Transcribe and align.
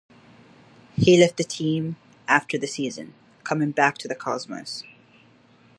He 0.95 1.15
left 1.19 1.37
the 1.37 1.43
team 1.43 1.95
after 2.27 2.57
the 2.57 2.65
season, 2.65 3.13
coming 3.43 3.69
back 3.69 3.99
to 3.99 4.07
the 4.07 4.15
Cosmos. 4.15 4.83